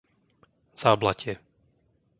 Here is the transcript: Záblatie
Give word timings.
Záblatie 0.81 1.33